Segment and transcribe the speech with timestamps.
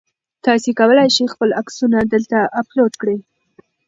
[0.45, 3.17] تاسي کولای شئ خپل عکسونه دلته اپلوډ کړئ.